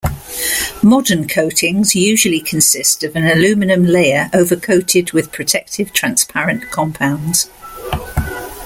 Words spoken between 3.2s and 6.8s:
aluminum layer overcoated with protective transparent